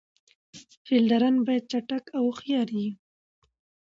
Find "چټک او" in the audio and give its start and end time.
1.71-2.23